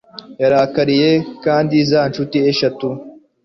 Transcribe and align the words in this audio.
yarakariye 0.41 1.11
kandi 1.43 1.75
za 1.91 2.01
ncuti 2.09 2.37
eshatu 2.51 2.87